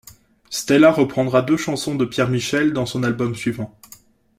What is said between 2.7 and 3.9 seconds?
dans son album suivant.